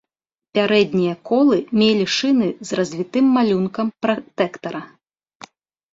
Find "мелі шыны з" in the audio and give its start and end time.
1.81-2.79